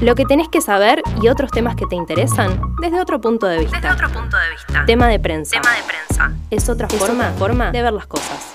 [0.00, 3.58] Lo que tenés que saber y otros temas que te interesan desde otro punto de
[3.58, 3.80] vista.
[3.80, 4.86] Desde otro punto de vista.
[4.86, 5.60] Tema de prensa.
[5.60, 6.32] Tema de prensa.
[6.50, 8.47] Es otra forma, forma de ver las cosas.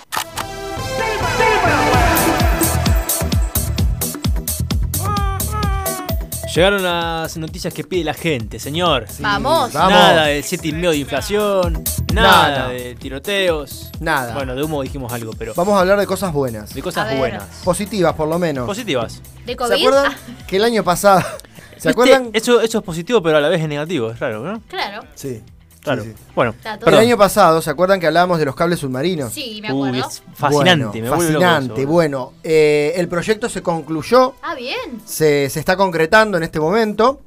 [6.53, 9.07] Llegaron las noticias que pide la gente, señor.
[9.19, 9.73] Vamos.
[9.73, 9.91] Vamos.
[9.91, 11.83] Nada de 7 y medio de inflación,
[12.13, 12.69] nada, Nada.
[12.69, 13.89] de tiroteos.
[13.99, 14.35] Nada.
[14.35, 16.71] Bueno, de humo dijimos algo, pero Vamos a hablar de cosas buenas.
[16.73, 17.43] de cosas buenas.
[17.63, 18.67] Positivas, por lo menos.
[18.67, 19.19] Positivas.
[19.45, 19.73] ¿De ¿Se COVID?
[19.87, 21.23] acuerdan Ah, que el año pasado...
[21.77, 22.29] ¿Se acuerdan?
[22.33, 24.61] Eso, eso es positivo, pero a la vez es negativo, es raro, ¿no?
[24.69, 25.03] claro.
[25.15, 25.41] Sí.
[25.83, 26.03] Claro.
[26.03, 26.23] Sí, sí.
[26.33, 26.55] Bueno.
[26.85, 29.33] El año pasado, ¿se acuerdan que hablábamos de los cables submarinos?
[29.33, 30.09] Sí, me Uy, acuerdo.
[30.09, 31.81] es fascinante, Bueno, me loco fascinante.
[31.81, 31.91] eso.
[31.91, 35.01] Bueno, eh, el proyecto se concluyó, Ah, bien.
[35.05, 37.21] se, se está concretando en este momento.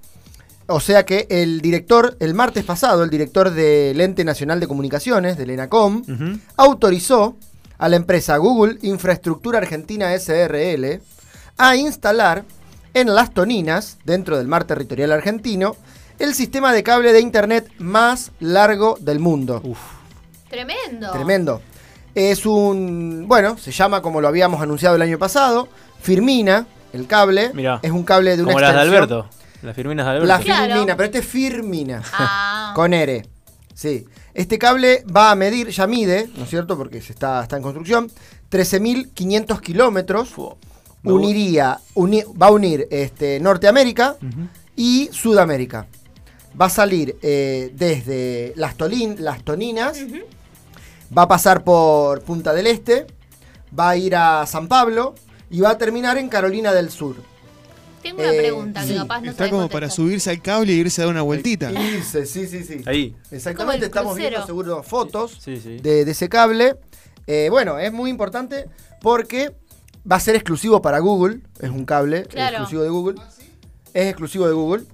[0.69, 5.37] O sea que el director, el martes pasado, el director del Ente Nacional de Comunicaciones,
[5.37, 6.02] del ENACOM,
[6.57, 7.37] autorizó
[7.79, 11.01] a la empresa Google Infraestructura Argentina SRL
[11.59, 12.45] a instalar
[12.95, 15.76] en Las Toninas, dentro del mar territorial argentino,
[16.18, 19.60] el sistema de cable de internet más largo del mundo.
[19.64, 19.78] Uf,
[20.48, 21.10] Tremendo.
[21.12, 21.62] Tremendo.
[22.14, 25.68] Es un, bueno, se llama como lo habíamos anunciado el año pasado,
[26.00, 27.50] Firmina, el cable.
[27.52, 27.78] Mirá.
[27.82, 29.28] Es un cable de una como las de Alberto.
[29.62, 30.26] Las firminas de Alberto.
[30.28, 30.73] La Claro.
[30.74, 32.02] Firmina, pero este es Firmina.
[32.12, 32.73] Ah.
[32.74, 33.26] Con R.
[33.74, 34.06] Sí.
[34.32, 36.76] Este cable va a medir, ya mide, ¿no es cierto?
[36.76, 38.10] Porque se está, está en construcción,
[38.51, 40.30] 13.500 kilómetros.
[41.02, 44.48] Uniría, uni- va a unir este, Norteamérica Ujú.
[44.74, 45.86] y Sudamérica.
[46.60, 49.99] Va a salir eh, desde las, Tolin- las Toninas,
[51.16, 53.07] va a pasar por Punta del Este,
[53.79, 55.15] va a ir a San Pablo
[55.51, 57.16] y va a terminar en Carolina del Sur.
[58.02, 58.95] Tengo una Eh, pregunta que sí.
[58.95, 59.80] capaz no Está como contestar.
[59.82, 61.71] para subirse al cable y irse a dar una vueltita.
[61.73, 62.80] Irse, sí, sí, sí.
[62.87, 63.15] Ahí.
[63.30, 64.31] Exactamente, estamos crucero.
[64.31, 65.78] viendo seguro fotos Sí, sí.
[65.78, 66.76] de, de ese cable.
[67.26, 68.66] Eh, bueno, es muy importante
[69.03, 69.53] porque
[70.10, 71.41] va a ser exclusivo para Google.
[71.60, 72.59] Es un cable Claro.
[72.59, 73.20] exclusivo de Google.
[73.93, 74.84] Es exclusivo de Google.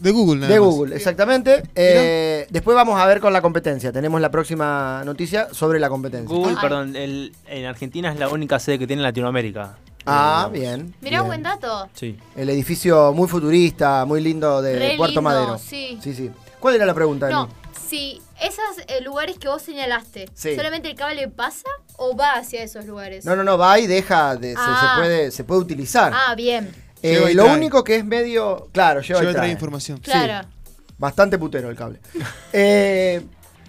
[0.00, 0.68] De Google, nada de más.
[0.68, 1.62] Google, exactamente.
[1.74, 3.92] Eh, después vamos a ver con la competencia.
[3.92, 6.34] Tenemos la próxima noticia sobre la competencia.
[6.34, 9.78] Google, perdón, el- en Argentina es la única sede que tiene en Latinoamérica.
[10.06, 10.52] Ah, Digamos.
[10.82, 10.94] bien.
[11.00, 11.26] Mirá, bien.
[11.26, 11.88] buen dato.
[11.94, 12.18] Sí.
[12.36, 15.58] El edificio muy futurista, muy lindo de Re Puerto lindo, Madero.
[15.58, 15.98] sí.
[16.02, 16.30] sí, sí.
[16.60, 17.30] ¿Cuál era la pregunta?
[17.30, 17.52] No, Emi?
[17.88, 20.56] si esos eh, lugares que vos señalaste, Sí.
[20.56, 23.24] ¿solamente el cable pasa o va hacia esos lugares?
[23.24, 24.94] No, no, no, va y deja, de, se- se, Ah.
[24.98, 26.12] puede, se puede utilizar.
[26.14, 26.70] Ah, bien.
[27.06, 27.56] Eh, Lleva y lo trae.
[27.56, 28.68] único que es medio.
[28.72, 29.52] Claro, lleva, Lleva y trae trae.
[29.52, 29.98] información.
[29.98, 30.48] Claro.
[30.96, 32.00] Bastante putero el cable.
[32.52, 33.20] Eh,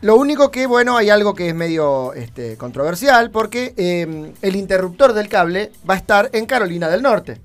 [0.02, 5.14] lo único que, bueno, hay algo que es medio este, controversial porque eh, el interruptor
[5.14, 7.42] del cable va a estar en Carolina del Norte.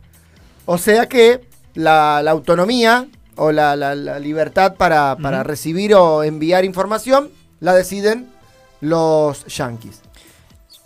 [0.66, 1.40] O sea que
[1.74, 3.06] la, la autonomía
[3.36, 7.30] o la, la- la libertad para, para recibir o enviar información
[7.60, 8.28] la deciden
[8.80, 10.02] los yankees.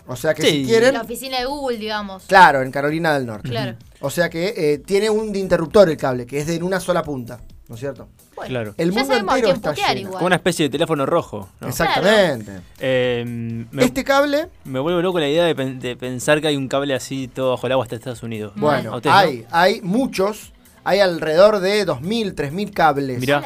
[0.07, 0.49] O sea que Sí.
[0.49, 2.23] si quieren, La oficina de Google, digamos.
[2.27, 3.49] claro, en Carolina del Norte.
[3.49, 3.75] Claro.
[4.01, 7.01] O sea que eh, tiene un interruptor el cable, que es de en una sola
[7.03, 8.07] punta, ¿no es cierto?
[8.35, 8.75] Bueno, Claro.
[8.77, 9.99] El ya mundo sabemos a entero está lleno.
[10.01, 10.13] igual.
[10.15, 11.47] Como una especie de teléfono rojo.
[11.61, 11.67] ¿no?
[11.69, 12.51] Exactamente.
[12.79, 13.23] Eh,
[13.71, 16.67] me, Este cable, me vuelve loco la idea de, pen- de pensar que hay un
[16.67, 18.51] cable así todo bajo el agua hasta Estados Unidos.
[18.57, 20.51] bueno, hay, hay muchos,
[20.85, 23.41] hay alrededor de 2.000, 3.000 cables Mirá.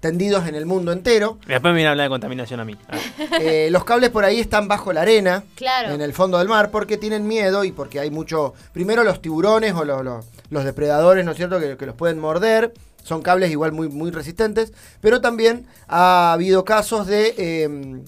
[0.00, 1.38] Tendidos en el mundo entero.
[1.46, 2.76] Después me viene a hablar de contaminación a mí.
[2.88, 2.96] Ah.
[3.40, 5.92] Eh, los cables por ahí están bajo la arena, Claro.
[5.94, 9.74] en el fondo del mar, porque tienen miedo y porque hay mucho, primero los tiburones
[9.74, 12.72] o los, los- los depredadores, ¿no es cierto?, que, que los pueden morder.
[13.02, 18.00] Son cables igual muy, muy resistentes, pero también ha habido casos de eh,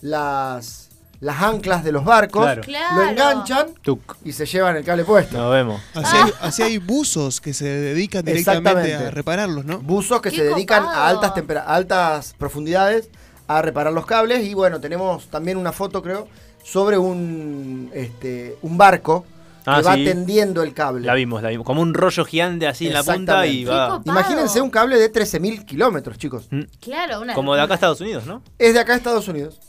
[0.00, 0.89] las,
[1.20, 2.62] las anclas de los barcos, Claro.
[2.62, 2.96] Claro.
[2.96, 4.16] lo enganchan Tuc.
[4.24, 5.36] y se llevan el cable puesto.
[5.36, 5.80] Nos vemos.
[5.94, 9.78] Así, hay, así hay buzos que se dedican directamente a repararlos, ¿no?
[9.80, 13.10] Buzos que Qué se dedican a altas, a altas profundidades
[13.48, 14.44] a reparar los cables.
[14.46, 16.26] Y bueno, tenemos también una foto, creo,
[16.64, 19.26] sobre un, este, un barco
[19.66, 20.04] Ah, que va sí.
[20.04, 21.06] tendiendo el cable.
[21.06, 21.66] La vimos, la vimos.
[21.66, 24.00] Como un rollo gigante así en la punta y va.
[24.06, 26.48] Imagínense un cable de 13.000 kilómetros, chicos.
[26.50, 26.62] Mm.
[26.80, 27.34] Claro, una.
[27.34, 28.42] Como de acá a Estados Unidos, ¿no?
[28.58, 29.60] Es de acá a Estados Unidos.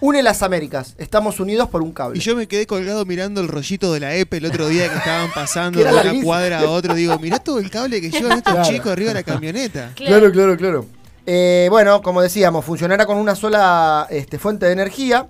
[0.00, 0.94] Une las Américas.
[0.96, 2.16] Estamos unidos por un cable.
[2.18, 4.96] Y yo me quedé colgado mirando el rollito de la EPE el otro día que
[4.96, 6.94] estaban pasando de una cuadra a otro.
[6.94, 8.68] Digo, mirá todo el cable que llevan estos Claro.
[8.70, 9.92] chicos arriba de la camioneta.
[9.96, 10.86] Claro, claro, claro.
[11.26, 15.28] Eh, bueno, como decíamos, funcionará con una sola este, fuente de energía.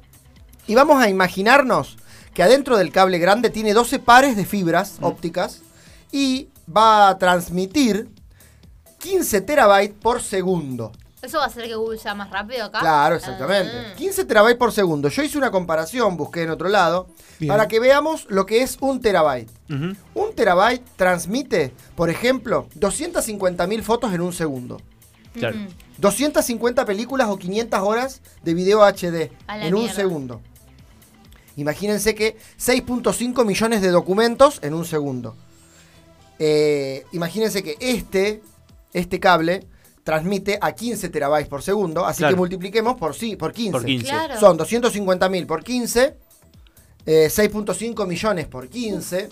[0.68, 1.96] Y vamos a imaginarnos
[2.32, 5.62] que adentro del cable grande tiene 12 pares de fibras ópticas
[6.12, 8.08] y va a transmitir
[9.00, 10.92] 15 terabytes por segundo.
[11.22, 12.80] ¿Eso va a hacer que Google sea más rápido acá?
[12.80, 13.72] Claro, exactamente.
[13.76, 13.94] Ah.
[13.96, 15.08] 15 terabytes por segundo.
[15.08, 17.08] Yo hice una comparación, busqué en otro lado,
[17.38, 17.48] Bien.
[17.48, 19.50] para que veamos lo que es un terabyte.
[20.14, 24.80] Un terabyte transmite, por ejemplo, 250.000 fotos en un segundo.
[25.34, 25.56] Claro.
[25.56, 25.68] Ujú.
[25.98, 29.94] 250 películas o 500 horas de video HD en un mierda.
[29.94, 30.40] segundo.
[31.56, 35.36] Imagínense que 6.5 millones de documentos en un segundo.
[36.38, 38.42] Eh, imagínense que este,
[38.94, 39.66] este cable
[40.04, 42.34] transmite a 15 terabytes por segundo, así Claro.
[42.34, 43.72] que multipliquemos por, sí, por 15.
[43.72, 44.06] Por 15.
[44.06, 44.40] Claro.
[44.40, 46.16] Son 250.000 por 15,
[47.06, 49.28] eh, 6.5 millones por 15.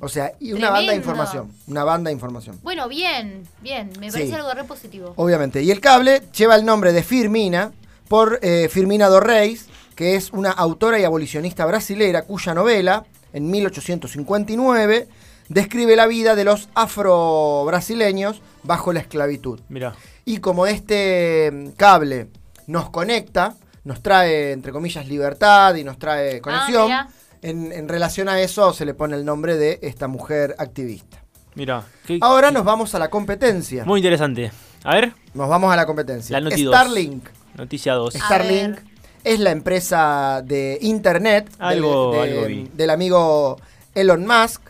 [0.00, 1.52] O sea, y una banda de información.
[1.68, 2.58] Una banda de información.
[2.62, 3.90] Bueno, bien, bien.
[4.00, 4.18] Me Sí.
[4.18, 5.12] parece algo re positivo.
[5.16, 5.62] Obviamente.
[5.62, 7.72] Y el cable lleva el nombre de Firmina
[8.08, 15.08] por eh, Firmina Dorreis, que es una autora y abolicionista brasilera cuya novela, en 1859,
[15.52, 19.60] describe la vida de los afro-brasileños bajo la esclavitud.
[19.68, 19.94] Mira,
[20.24, 22.28] Y como este mm, cable
[22.66, 23.54] nos conecta,
[23.84, 27.08] nos trae, entre comillas, libertad y nos trae conexión, mira.
[27.42, 31.22] en, en relación a eso se le pone el nombre de esta mujer activista.
[31.54, 31.84] mira.
[32.06, 33.84] qué- Ahora nos vamos a la competencia.
[33.84, 34.52] Muy interesante.
[34.84, 36.38] A ver, Nos vamos a la competencia.
[36.38, 36.66] La Noti.
[36.66, 37.24] Starlink.
[37.56, 38.16] noticia 2.
[38.16, 38.78] A Starlink
[39.24, 42.70] es la empresa de internet del- Algo- de- algo vi.
[42.74, 43.60] del amigo
[43.94, 44.60] Elon Musk.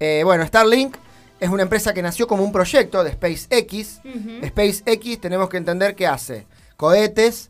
[0.00, 0.96] Eh, bueno, Starlink
[1.40, 4.00] es una empresa que nació como un proyecto de SpaceX.
[4.04, 4.46] ujú.
[4.46, 6.46] SpaceX tenemos que entender que hace
[6.76, 7.48] cohetes,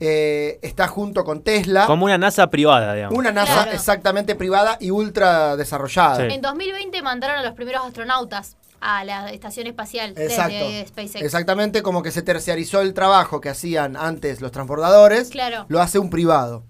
[0.00, 3.18] eh, está junto con Tesla, Como una NASA privada, digamos.
[3.18, 3.70] una NASA Claro.
[3.72, 6.28] exactamente privada y ultra desarrollada.
[6.28, 6.34] Sí.
[6.34, 10.54] En 2020 mandaron a los primeros astronautas a la estación espacial Exacto.
[10.54, 11.22] desde SpaceX.
[11.24, 15.66] Exactamente como que se terciarizó el trabajo que hacían antes los transbordadores, Claro.
[15.68, 16.62] lo hace un privado.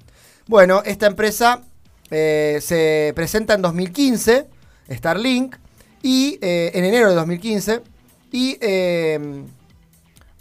[0.47, 1.61] Bueno, esta empresa
[2.11, 4.47] eh, se presenta en 2015,
[4.91, 5.57] Starlink,
[6.03, 7.83] y eh, en enero de 2015,
[8.33, 9.45] y eh,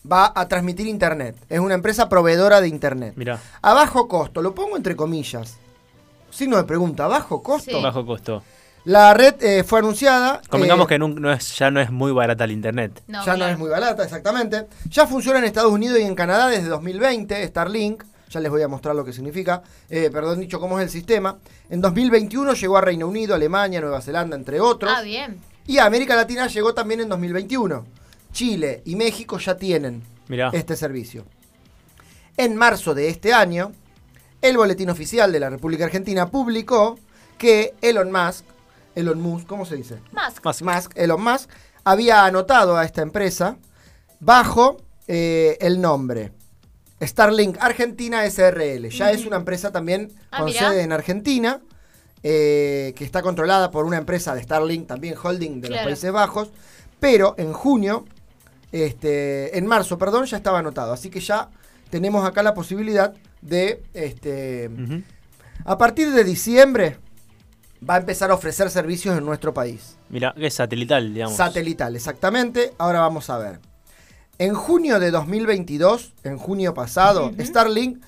[0.09, 1.35] va a transmitir internet.
[1.49, 3.13] Es una empresa proveedora de internet.
[3.15, 5.57] Mira, A bajo costo, lo pongo entre comillas.
[6.29, 7.77] Signo de pregunta, ¿a bajo costo?
[7.77, 7.83] Sí.
[7.83, 8.43] bajo costo.
[8.85, 10.41] La red eh, fue anunciada.
[10.49, 13.03] Convengamos eh, que nun- no es, ya no es muy barata el internet.
[13.07, 14.67] No, ya no es muy barata, exactamente.
[14.89, 18.03] Ya funciona en Estados Unidos y en Canadá desde 2020, Starlink.
[18.29, 19.61] Ya les voy a mostrar lo que significa.
[19.89, 21.37] Eh, perdón, dicho cómo es el sistema.
[21.69, 24.91] En 2021 llegó a Reino Unido, Alemania, Nueva Zelanda, entre otros.
[24.93, 25.39] Ah, bien.
[25.65, 27.85] Y a América Latina llegó también en 2021.
[28.31, 31.25] Chile y México ya tienen Mira, este servicio.
[32.35, 33.71] En marzo de este año,
[34.41, 36.99] el Boletín Oficial de la República Argentina publicó
[37.37, 38.45] que Elon Musk,
[38.95, 39.99] Elon Musk, ¿cómo se dice?
[40.11, 41.49] Más Musk, Elon Musk,
[41.83, 43.57] había anotado a esta empresa
[44.19, 44.77] bajo
[45.07, 46.31] eh, el nombre
[47.01, 48.89] Starlink Argentina SRL.
[48.89, 50.69] Ya es una empresa también Ah, con mirá.
[50.69, 51.61] sede en Argentina,
[52.23, 55.79] eh, que está controlada por una empresa de Starlink, también holding de los.
[55.79, 56.49] Países Bajos,
[56.99, 58.05] pero en junio,
[58.71, 60.93] este, en marzo, perdón, ya estaba anotado.
[60.93, 61.49] Así que ya
[61.89, 64.69] tenemos acá la posibilidad de, este,
[65.63, 66.97] a partir de diciembre,
[67.87, 69.97] va a empezar a ofrecer servicios en nuestro país.
[70.09, 71.35] Mira, que es satelital, digamos.
[71.37, 72.73] Satelital, exactamente.
[72.79, 73.59] Ahora vamos a ver.
[74.39, 77.31] En junio de 2022, en junio pasado.
[77.39, 78.03] Starlink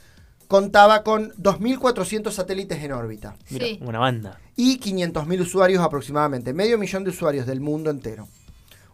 [0.47, 3.79] contaba con 2.400 satélites en órbita Mira, Sí.
[3.81, 4.39] una banda.
[4.55, 8.27] y 500.000 usuarios aproximadamente, medio millón de usuarios del mundo entero.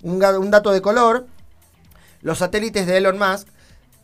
[0.01, 1.27] Un, dato de color,
[2.21, 3.47] los satélites de Elon Musk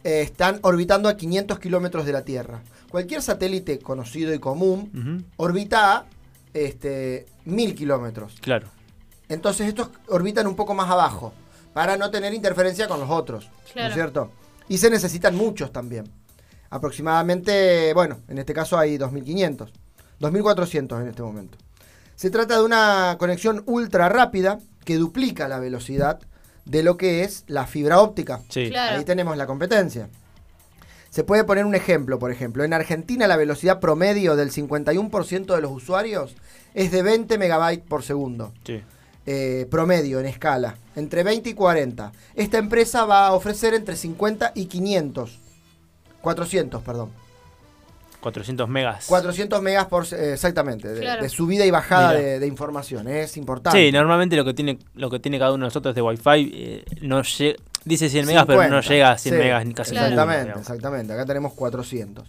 [0.04, 2.62] eh, están orbitando a 500 kilómetros de la Tierra.
[2.89, 6.06] Cualquier satélite conocido y común orbita a
[6.54, 8.36] este, 1000 kilómetros.
[8.42, 8.68] Claro.
[9.30, 11.33] Entonces estos orbitan un poco más abajo
[11.73, 13.94] para no tener interferencia con los otros, ¿no es Claro.
[13.94, 14.31] cierto?
[14.68, 16.09] Y se necesitan muchos también.
[16.69, 19.71] Aproximadamente, bueno, en este caso hay 2500,
[20.19, 21.57] 2400 en este momento.
[22.15, 26.19] Se trata de una conexión ultra rápida que duplica la velocidad
[26.66, 28.42] de lo que es la fibra óptica.
[28.49, 28.69] Sí.
[28.69, 28.97] Claro.
[28.97, 30.09] Ahí tenemos la competencia.
[31.09, 32.63] Se puede poner un ejemplo, por ejemplo.
[32.63, 36.35] En Argentina la velocidad promedio del 51% de los usuarios
[36.73, 38.54] es de 20 megabytes por segundo.
[38.66, 38.81] Sí.
[39.33, 42.11] Eh, promedio en escala, entre 20 y 40.
[42.35, 45.40] Esta empresa va a ofrecer entre 50 y 500.
[46.21, 47.09] 400, perdón.
[48.19, 49.06] 400 megas.
[49.07, 50.06] 400 megas por...
[50.14, 51.23] eh, exactamente, de, Claro.
[51.23, 53.07] de subida y bajada de, de información.
[53.07, 53.80] Es importante.
[53.83, 56.85] Sí, normalmente lo que tiene lo que tiene cada uno de nosotros de Wi-Fi eh,
[57.02, 59.92] no lle- dice 100 megas, pero no 50, llega a 100 sí, megas ni casi
[59.92, 60.09] Claro.
[60.09, 61.14] Exactamente, exactamente.
[61.14, 62.28] Acá tenemos 400.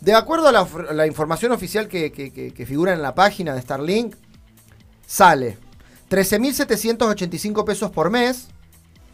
[0.00, 3.60] De acuerdo a la, información oficial que, que- que- que figura en la página de
[3.60, 4.14] Starlink,
[5.06, 5.58] sale
[6.10, 8.48] 13.785 pesos por mes.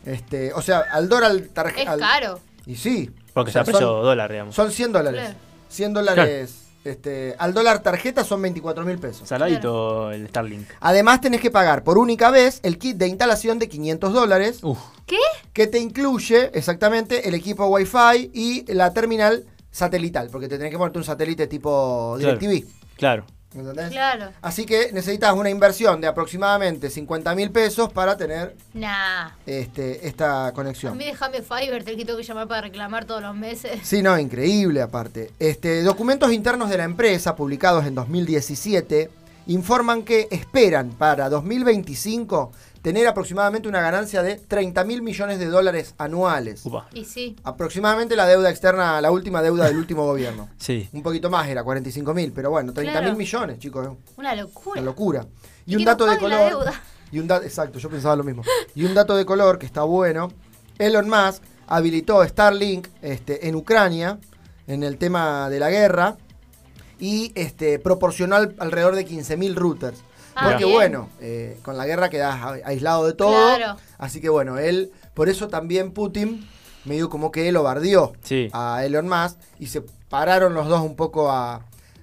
[0.04, 1.96] Este, o sea, al dólar Es tarjeta.
[1.96, 2.40] caro.
[2.66, 3.10] Y sí.
[3.32, 4.54] Porque O sea, está a precio son- dólar, digamos.
[4.54, 5.20] Son 100 dólares.
[5.20, 5.36] Claro.
[5.68, 6.54] 100 dólares.
[6.84, 9.26] Este, al dólar tarjeta son 24 mil pesos.
[9.26, 10.68] Saladito el Starlink.
[10.80, 14.78] Además tenés que pagar por única vez el kit de instalación de 500 dólares Uf,
[15.06, 15.16] ¿Qué?
[15.54, 20.76] que te incluye exactamente el equipo Wi-Fi y la terminal satelital, porque te tenés que
[20.78, 22.38] ponerte un satélite tipo Claro.
[22.38, 22.68] DirecTV.
[22.98, 23.24] claro.
[23.54, 23.90] ¿Entendés?
[23.90, 24.30] Claro.
[24.42, 29.30] Así que necesitas una inversión de aproximadamente 50 mil pesos para tener Nah.
[29.46, 30.96] este, esta A conexión.
[30.96, 33.80] mí déjame Fiverr, te tengo que llamar para reclamar todos los meses.
[33.82, 35.30] Sí, no, increíble aparte.
[35.38, 39.10] Este, documentos internos de la empresa publicados en 2017
[39.46, 45.94] informan que esperan para 2025 tener aproximadamente una ganancia de 30 mil millones de dólares
[45.98, 46.64] anuales.
[46.66, 46.86] Upa.
[46.92, 47.34] Y sí.
[47.42, 50.48] Aproximadamente la deuda externa, la última deuda del último gobierno.
[50.58, 50.88] Sí.
[50.92, 53.16] Un poquito más era, 45 mil, pero bueno, 30 mil Claro.
[53.16, 53.88] millones, chicos.
[54.16, 54.80] Una locura.
[54.80, 55.26] Una locura.
[55.66, 56.48] Y un dato de la color.
[56.50, 56.82] deuda.
[57.10, 58.42] Y un dato, exacto, yo pensaba lo mismo.
[58.74, 60.30] Y un dato de color que está bueno.
[60.78, 64.18] Elon Musk habilitó Starlink este, en Ucrania,
[64.66, 66.16] en el tema de la guerra,
[66.98, 70.02] y este, proporcionó al- alrededor de 15.000 routers.
[70.36, 70.76] Ah, Porque bien.
[70.76, 73.56] bueno, eh, con la guerra quedas a- aislado de todo.
[73.56, 73.76] Claro.
[73.98, 76.48] Así que bueno, él, por eso también Putin
[76.84, 78.48] medio como que él lo bardeó Sí.
[78.52, 81.62] a Elon Musk y se pararon los dos un poco a,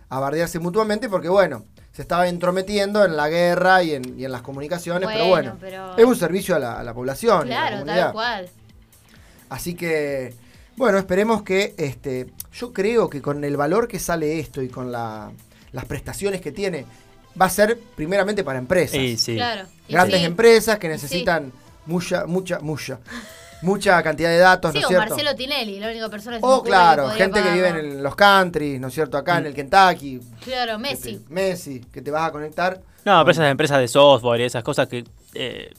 [0.09, 4.31] a bardearse mutuamente porque bueno, se estaba entrometiendo en la guerra y en, y en
[4.31, 7.49] las comunicaciones, pero Bueno, pero- es un servicio a la, a la población.
[7.49, 8.49] y a la Claro, tal cual.
[9.49, 10.33] Así que,
[10.77, 14.91] bueno, esperemos que, este, yo creo que con el valor que sale esto y con
[14.91, 15.31] la-
[15.71, 16.85] las prestaciones que tiene,
[17.39, 18.97] va a ser primeramente para empresas.
[18.97, 19.35] Sí, sí.
[19.35, 19.67] Claro.
[19.87, 20.25] Grandes sí.
[20.25, 21.51] empresas que necesitan
[21.85, 22.99] mucha, mucha, mucha,
[23.61, 25.09] mucha cantidad de datos, Sí, ¿no o es cierto?
[25.15, 27.67] Marcelo Tinelli, la única persona que se me O ocurre claro, que gente que vive
[27.69, 29.17] en los countries, ¿no es cierto?
[29.17, 29.37] Acá Mm.
[29.37, 30.19] en el Kentucky.
[30.43, 31.17] Claro, que Messi.
[31.17, 32.81] te- Messi, que te vas a conectar.
[33.05, 35.71] No, pero esas empresas de software y esas cosas que eh,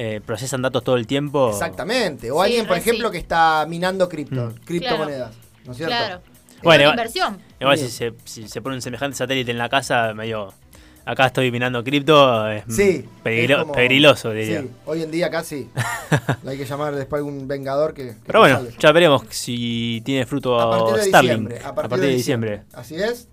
[0.00, 1.50] eh, procesan datos todo el tiempo.
[1.50, 2.30] Exactamente.
[2.30, 3.12] O Sí, alguien, por ejemplo, sí.
[3.12, 4.64] que está minando cripto, Mm.
[4.64, 5.94] criptomonedas, ¿no es cierto?
[5.96, 6.20] Claro.
[6.20, 7.38] Bueno, es una igual- inversión.
[7.60, 10.52] Igual si se, si se pone un semejante satélite en la casa, medio.
[11.04, 13.08] Acá estoy minando cripto, es Sí.
[13.24, 14.60] peligro- es como- peligroso, diría.
[14.60, 15.70] Sí, hoy en día casi.
[16.46, 18.08] hay que llamar después algún vengador que.
[18.08, 21.60] que Pero bueno, ya veremos si tiene fruto a partir de Starlink diciembre.
[21.64, 22.50] A partir, de, diciembre.
[22.58, 22.78] diciembre.
[22.78, 23.28] Así es.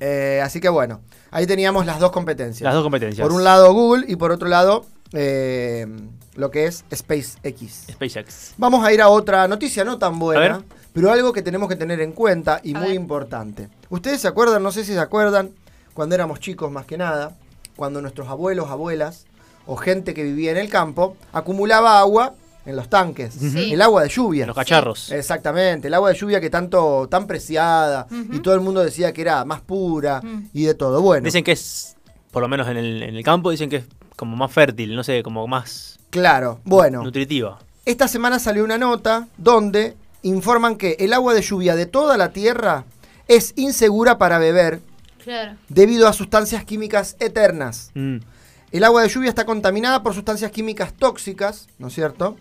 [0.00, 2.62] Eh, así que bueno, ahí teníamos las dos competencias.
[2.64, 3.24] Las dos competencias.
[3.26, 5.86] Por un lado Google y por otro lado eh,
[6.34, 7.86] lo que es SpaceX.
[7.92, 8.54] SpaceX.
[8.58, 12.00] Vamos a ir a otra noticia no tan buena, pero algo que tenemos que tener
[12.00, 12.96] en cuenta y A muy ver.
[12.96, 13.68] importante.
[13.90, 15.50] Ustedes se acuerdan, no sé si se acuerdan,
[15.94, 17.36] cuando éramos chicos más que nada,
[17.76, 19.26] cuando nuestros abuelos, abuelas
[19.66, 22.34] o gente que vivía en el campo acumulaba agua
[22.66, 23.72] en los tanques, Sí.
[23.74, 24.46] el agua de lluvia.
[24.46, 25.12] Los cacharros.
[25.12, 29.20] Exactamente, el agua de lluvia que tanto tan preciada y todo el mundo decía que
[29.20, 31.00] era más pura y de todo.
[31.02, 31.94] Bueno, Dicen que es,
[32.30, 33.84] por lo menos en el, en el campo, dicen que es
[34.16, 37.02] como más fértil, no sé, como más claro, bueno.
[37.02, 37.58] nutritiva.
[37.84, 42.32] Esta semana salió una nota donde informan que el agua de lluvia de toda la
[42.32, 42.84] Tierra
[43.28, 44.80] es insegura para beber
[45.22, 45.56] Claro.
[45.68, 47.90] debido a sustancias químicas eternas.
[47.94, 48.18] Mm.
[48.72, 52.36] El agua de lluvia está contaminada por sustancias químicas tóxicas, ¿no es cierto?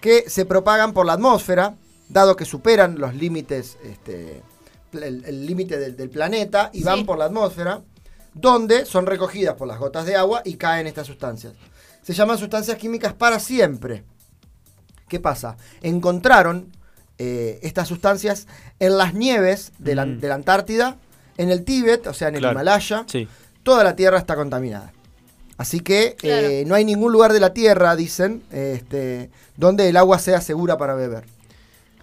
[0.00, 1.74] Que se propagan por la atmósfera,
[2.08, 4.42] dado que superan los límites, este,
[4.92, 6.84] el el límite del, del planeta y Sí.
[6.84, 7.80] van por la atmósfera,
[8.34, 11.54] donde son recogidas por las gotas de agua y caen estas sustancias.
[12.02, 14.04] Se llaman sustancias químicas para siempre.
[15.08, 15.56] ¿Qué pasa?
[15.82, 16.72] Encontraron
[17.18, 18.46] eh, estas sustancias
[18.78, 20.20] en las nieves de la, Mm.
[20.20, 20.96] de la Antártida,
[21.36, 22.52] en el Tíbet, o sea, en el Claro.
[22.52, 23.26] Himalaya Sí.
[23.64, 24.92] toda la Tierra está contaminada.
[25.56, 26.46] Así que Claro.
[26.46, 30.78] eh, no hay ningún lugar de la Tierra, dicen, este, donde el agua sea segura
[30.78, 31.24] para beber.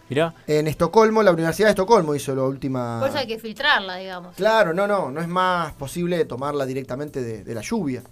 [0.09, 0.33] Mirá.
[0.47, 2.99] En Estocolmo, la Universidad de Estocolmo hizo la última...
[2.99, 4.35] Por eso hay que filtrarla, digamos.
[4.35, 8.03] Claro, no, no, no es más posible tomarla directamente de, de la lluvia.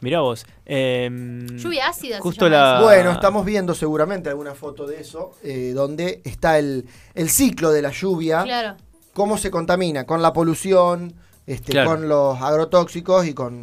[0.00, 0.44] Mirá vos.
[0.66, 2.16] em, Lluvia ácida.
[2.16, 2.82] se Justo llama la-.
[2.82, 7.82] Bueno, estamos viendo seguramente alguna foto de eso, eh, donde está el, el ciclo de
[7.82, 8.76] la lluvia, Claro.
[9.12, 11.14] cómo se contamina con la polución,
[11.46, 11.90] este, Claro.
[11.90, 13.62] con los agrotóxicos y con,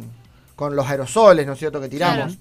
[0.56, 2.38] con los aerosoles, ¿no es cierto?, que tiramos.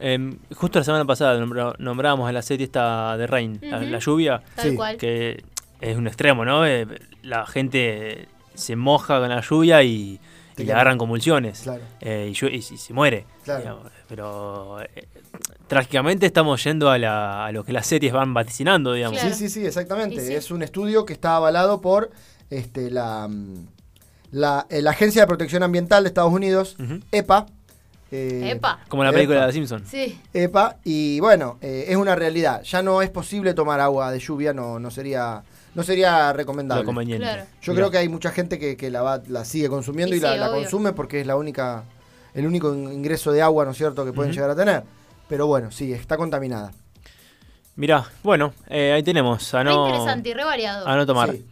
[0.00, 1.38] Em, justo la semana pasada
[1.78, 4.76] nombrábamos en la serie esta de Rain, la, lluvia, Tal Sí.
[4.76, 4.96] cual.
[4.96, 5.44] que
[5.80, 6.66] es un extremo, ¿no?
[6.66, 6.86] Eh,
[7.22, 10.18] la gente se moja con la lluvia y,
[10.56, 11.60] le agarran convulsiones.
[11.62, 11.82] Claro.
[12.02, 13.24] eh, y, se- muere.
[13.44, 13.60] Claro.
[13.60, 13.86] digamos.
[14.08, 15.08] Pero eh,
[15.68, 19.18] trágicamente estamos yendo a, la- a lo que las series van vaticinando, digamos.
[19.18, 19.34] Claro.
[19.34, 20.20] Sí, sí, sí, exactamente.
[20.20, 20.34] Sí.
[20.34, 22.10] Es un estudio que está avalado por
[22.50, 23.66] este, la, mm,
[24.32, 26.76] la, la Agencia de Protección Ambiental de Estados Unidos.
[27.10, 27.46] EPA.
[28.12, 28.80] Eh, Epa.
[28.88, 29.46] Como la película Epa.
[29.48, 29.84] de Simpson.
[29.86, 30.20] Sí.
[30.34, 32.62] EPA, y bueno, eh, es una realidad.
[32.62, 35.42] Ya no es posible tomar agua de lluvia, no, no sería
[35.74, 36.82] no sería recomendable.
[36.82, 37.22] Lo conveniente.
[37.24, 37.44] Claro.
[37.62, 37.82] Yo Mirá.
[37.84, 40.32] creo que hay mucha gente que, que la, va- la sigue consumiendo Y y, la,
[40.32, 40.62] sí, la obvio.
[40.62, 41.84] consume porque es la única
[42.34, 44.82] el único in- ingreso de agua, ¿no es cierto?, que pueden llegar a tener.
[45.28, 46.72] Pero bueno, sí, está contaminada.
[47.76, 49.54] Mirá, bueno, eh, ahí tenemos.
[49.54, 50.86] A no, interesante y re variado.
[50.86, 51.30] a no tomar.
[51.30, 51.46] Sí.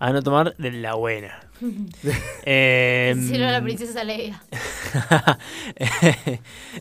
[0.00, 1.38] A no tomar de la buena.
[2.46, 4.42] Eh, Si no, la princesa Leia.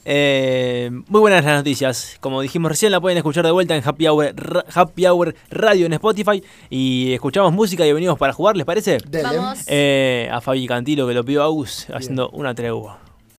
[0.05, 2.17] Eh, muy buenas las noticias.
[2.21, 4.33] Como dijimos recién, la pueden escuchar de vuelta en Happy Hour,
[4.73, 6.41] Happy Hour Radio en Spotify.
[6.69, 8.99] Y escuchamos música y venimos para jugar, ¿les parece?
[9.05, 9.23] Dele.
[9.37, 9.59] Vamos.
[9.67, 12.99] Eh, a Fabi Cantilo que lo pidió Agus haciendo una tregua.